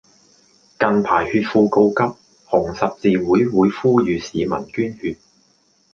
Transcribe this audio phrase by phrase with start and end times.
[0.79, 2.17] 近排血庫告急，
[2.49, 5.15] 紅十字會呼籲市民捐血